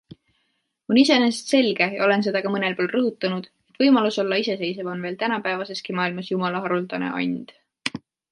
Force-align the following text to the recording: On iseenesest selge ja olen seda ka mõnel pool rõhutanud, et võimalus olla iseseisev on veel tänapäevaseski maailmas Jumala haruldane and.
On 0.93 0.99
iseenesest 1.01 1.51
selge 1.51 1.87
ja 1.95 2.05
olen 2.07 2.23
seda 2.27 2.41
ka 2.45 2.53
mõnel 2.55 2.77
pool 2.79 2.89
rõhutanud, 2.93 3.45
et 3.73 3.83
võimalus 3.85 4.17
olla 4.25 4.39
iseseisev 4.45 4.89
on 4.95 5.05
veel 5.09 5.19
tänapäevaseski 5.25 5.97
maailmas 5.99 6.33
Jumala 6.35 6.63
haruldane 6.67 7.13
and. 7.21 7.55